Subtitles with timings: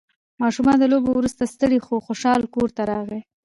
[0.41, 3.21] ماشوم له لوبو وروسته ستړی خو خوشحال کور ته راغی